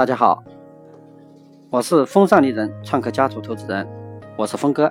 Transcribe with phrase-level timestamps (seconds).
[0.00, 0.42] 大家好，
[1.68, 3.86] 我是风尚丽人创客家族投资人，
[4.34, 4.90] 我是峰哥。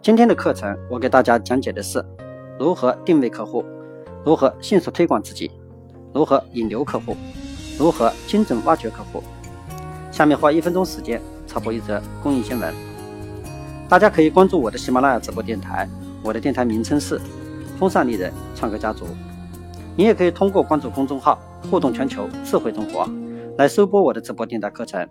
[0.00, 2.00] 今天的课程我给大家讲解的是
[2.56, 3.64] 如何定位客户，
[4.24, 5.50] 如何迅速推广自己，
[6.14, 7.16] 如何引流客户，
[7.76, 9.20] 如何精准挖掘客户。
[10.12, 12.72] 下面花一分钟时间插播一则公益新闻，
[13.88, 15.88] 大家可以关注我的喜马拉雅直播电台，
[16.22, 17.20] 我的电台名称是
[17.76, 19.04] 风尚丽人创客家族。
[19.96, 23.04] 你也可以通过关注公众号“互动全球智慧中国”
[23.58, 25.06] 来收播我的直播电台课程。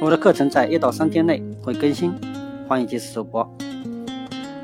[0.00, 2.12] 我的课程在一到三天内会更新，
[2.68, 3.46] 欢迎及时收播。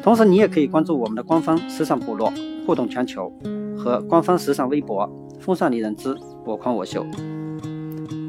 [0.05, 2.33] 同时，你也可以关注我们的官方时尚部落
[2.65, 3.31] “互动全球”
[3.77, 7.05] 和官方时尚微博“风尚丽人之我狂我秀”。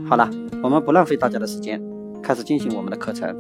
[0.10, 0.28] 好了，
[0.64, 1.80] 我们不浪费大家的时间，
[2.24, 3.36] 开始进行我们的课程。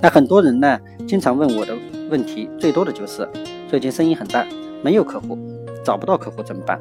[0.00, 0.78] 那很多人呢，
[1.08, 1.74] 经常问我的
[2.08, 3.28] 问题最多的就是
[3.68, 4.46] 最近生意很淡，
[4.80, 5.36] 没有客户。
[5.84, 6.80] 找不到客户怎么办？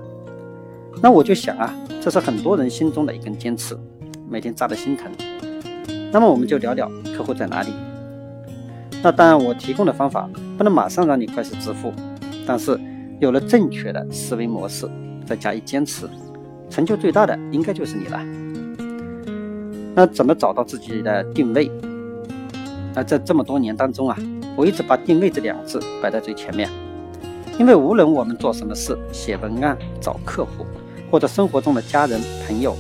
[1.02, 3.80] 那我就想啊，这是很多人心中的一根坚刺，
[4.30, 5.12] 每天扎的心疼。
[6.12, 7.70] 那么我们就聊聊客户在哪里。
[9.04, 11.94] 那当然，我提供的方法不能马上让你快速致富，
[12.48, 12.80] 但是
[13.20, 14.90] 有了正确的思维模式，
[15.26, 16.10] 再加以坚持，
[16.70, 18.20] 成就最大的应该就是你了。
[19.94, 21.70] 那怎么找到自己的定位？
[22.96, 24.18] 那在这么多年当中啊，
[24.56, 26.70] 我一直把定位这两个字摆在最前面。
[27.60, 30.66] 因为无论我们做什么事，写文案、找客户，
[31.12, 32.76] 或者生活中的家人、朋友、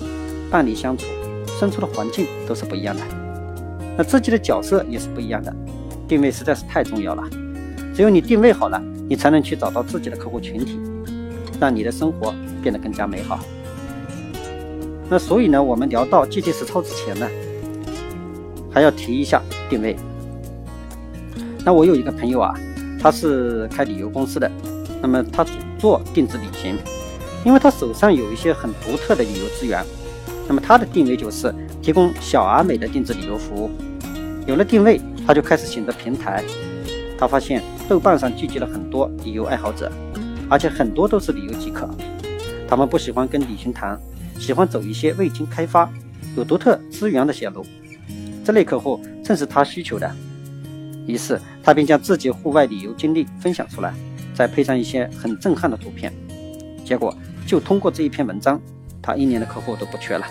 [0.51, 1.05] 伴侣相处，
[1.59, 3.01] 身处的环境都是不一样的，
[3.97, 5.55] 那自己的角色也是不一样的。
[6.07, 7.23] 定位实在是太重要了，
[7.95, 10.79] 只有你定位好了，你才能去找到自己的客户群体，
[11.59, 13.39] 让你的生活变得更加美好。
[15.09, 17.27] 那所以呢，我们聊到具体实操之前呢，
[18.71, 19.95] 还要提一下定位。
[21.63, 22.53] 那我有一个朋友啊。
[22.97, 24.49] 他是开旅游公司的，
[24.99, 25.45] 那么他
[25.77, 26.75] 做定制旅行，
[27.45, 29.85] 因为他手上有一些很独特的旅游资源，
[30.47, 33.69] 那么他的定位就是提供小而美的定制旅游服务。
[34.47, 36.43] 有了定位，他就开始选择平台。
[37.17, 39.91] 他发现豆瓣上聚集了很多旅游爱好者，
[40.49, 41.87] 而且很多都是旅游极客。
[42.67, 43.97] 他们不喜欢跟旅行团，
[44.39, 45.87] 喜欢走一些未经开发、
[46.35, 47.63] 有独特资源的线路。
[48.43, 50.11] 这类客户正是他需求的。
[51.07, 53.93] 于是他便将自己户外旅游经历分享出来，
[54.33, 56.11] 再配上一些很震撼的图片，
[56.83, 58.59] 结果就通过这一篇文章，
[59.01, 60.25] 他一年的客户都不缺了。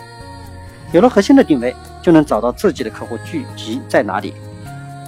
[0.93, 4.35] 有了核心的定位，就能找到自己的客户聚集在哪里。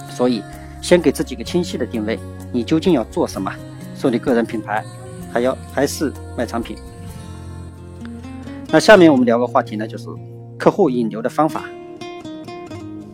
[0.09, 0.41] 所以，
[0.81, 2.19] 先给自己个清晰的定位，
[2.51, 3.51] 你究竟要做什么？
[3.95, 4.83] 树立个人品牌，
[5.31, 6.77] 还要还是卖产品？
[8.69, 10.05] 那下面我们聊个话题呢，就是
[10.57, 11.63] 客户引流的方法。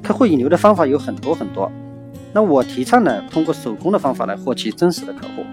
[0.01, 1.71] 客户引流的方法有很多很多。
[2.33, 5.45] 那我提倡呢，通过手工的方法来获取真实的客户，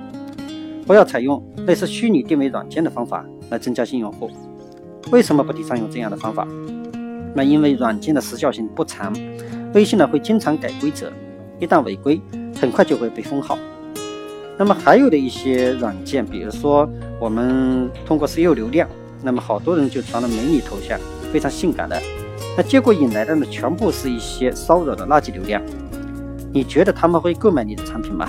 [0.91, 4.29] 不要采用类似虚拟定位软件的方法来增加新用户。
[5.13, 6.45] 为什么不提倡用这样的方法？
[7.33, 9.15] 那因为软件的时效性不长，
[9.73, 11.13] 微信呢会经常改规则，
[11.61, 12.21] 一旦违规，
[12.61, 13.57] 很快就会被封号。
[14.59, 16.91] 那么还有的一些软件，比如说
[17.21, 18.89] 我们通过私有流量，
[19.23, 20.99] 那么好多人就传了美女头像，
[21.33, 22.03] 非常性感的，
[22.57, 25.63] 那结果引来的呢，全部是一些骚扰的垃圾流量。
[26.53, 28.29] 你觉得他们会购买你的产品吗？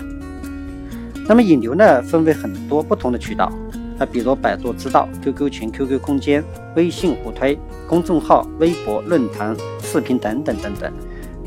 [1.27, 3.51] 那么引流呢，分为很多不同的渠道，
[3.97, 6.43] 那比如百度知道、QQ 群、QQ 空间、
[6.75, 10.91] 微信互推、公众号、微博、论坛、视频等等等等。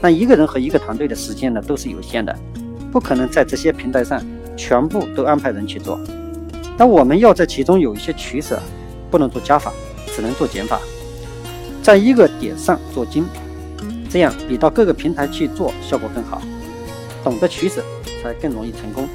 [0.01, 2.35] 那一个人和一个团队的时间呢，都是有限的，
[2.93, 4.23] 不可能在这些平台上
[4.57, 5.99] 全部都安排人去做。
[6.79, 8.61] 那我们要在其中有一些取舍，
[9.11, 9.73] 不能做加法，
[10.15, 10.81] 只能做减法，
[11.83, 13.25] 在一个点上做精，
[14.09, 16.41] 这样比到各个平台去做效果更好。
[17.23, 17.83] 懂得取舍，
[18.23, 19.09] 才更容易成功。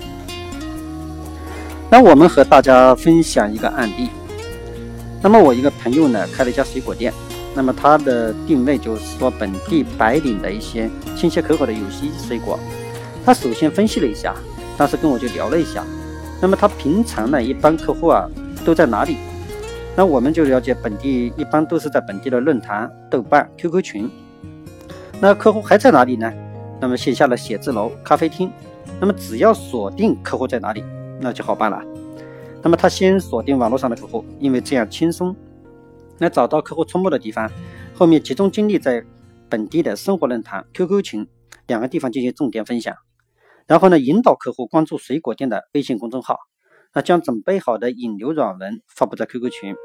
[1.92, 4.10] 那我们和大家分享一个案例。
[5.22, 7.12] 那么我一个朋友呢，开了一家水果店。
[7.56, 12.60] 那么他的定位就是说本地白领的一些新鲜可口的有机水果。
[13.26, 14.36] 他首先分析了一下，
[14.78, 15.84] 当时跟我就聊了一下。
[16.40, 18.30] 那么他平常呢，一般客户啊
[18.64, 19.18] 都在哪里？
[19.96, 24.10] 那我们就了解本地一般都是在本地的论坛、豆瓣、QQ 群。
[25.20, 26.32] 那客户还在哪里呢？
[26.80, 28.50] 那么线下的写字楼、咖啡厅，
[29.02, 30.82] 那么只要锁定客户在哪里，
[31.20, 31.84] 那就好办了。
[32.62, 35.36] 那么他先锁定网络上的客户，因为这样轻松。
[36.18, 37.50] 那找到客户出没的地方，
[37.94, 39.04] 后面集中精力在
[39.48, 41.28] 本地的生活论坛、QQ 群
[41.68, 42.96] 两个地方进行重点分享。
[43.66, 46.38] 然后呢，引导客户关注水果店的微信公众号，
[46.94, 49.76] 那将准备好的引流软文发布在 QQ 群，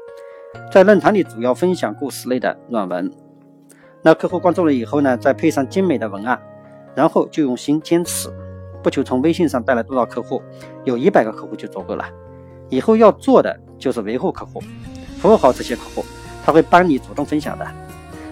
[0.71, 3.11] 在论坛里主要分享故事类的软文。
[4.03, 6.41] 那客户关注了以后呢，再配上精美的文案。
[6.95, 8.29] 然后就用心坚持，
[8.85, 10.39] 不求从微信上带来多少客户，
[10.83, 12.05] 有一百个客户就足够了。
[12.69, 14.61] 以后要做的就是维护客户，
[15.17, 16.05] 服务好这些客户，
[16.45, 17.65] 他会帮你主动分享的。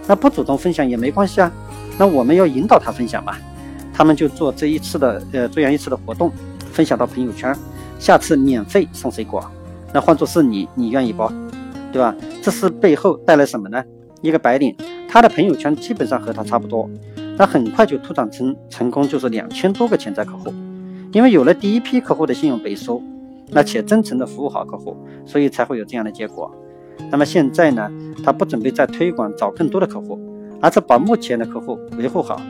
[0.06, 1.52] 那不主动分享也没关系啊。
[1.98, 3.36] 那我们要引导他分享嘛，
[3.92, 6.32] 他们就做这一次的呃这样一次的活动，
[6.72, 7.52] 分享到朋友圈，
[7.98, 9.44] 下次免费送水果。
[9.92, 11.28] 那换作是你，你愿意不？
[11.92, 12.16] 对吧？
[12.44, 13.84] 这是背后带来什么呢？
[14.22, 14.78] 一个白领，
[15.10, 16.88] 他的朋友圈基本上和他差不多，
[17.38, 20.54] 那很快就拓展成成功，就是两千多个潜在客户。
[21.12, 23.02] 因为有了第一批客户的信用背书，
[23.50, 26.52] 那且真诚的服务好客户，所以才会有这样的结果。
[27.12, 27.92] 那么现在呢，
[28.24, 30.20] 他不准备再推广找更多的客户，
[30.60, 32.42] 而是把目前的客户维护好。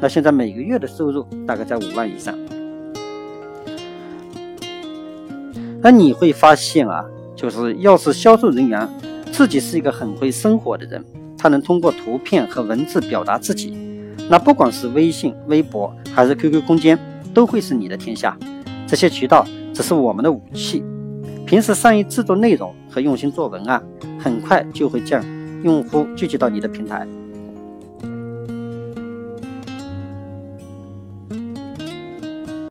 [0.00, 2.36] 那现在每个月的收入大概在五万以上。
[5.80, 7.04] 那你会发现啊，
[7.36, 8.88] 就是要是销售人员
[9.30, 11.04] 自己是一个很会生活的人，
[11.36, 13.76] 他能通过图片和文字表达自己，
[14.30, 16.98] 那不管是微信、微博还是 QQ 空间，
[17.32, 18.36] 都会是你的天下。
[18.86, 20.82] 这些渠道只是我们的武器。
[21.46, 23.82] 平时善于制作内容和用心做文案，
[24.18, 25.24] 很快就会将
[25.62, 27.06] 用户聚集到你的平台。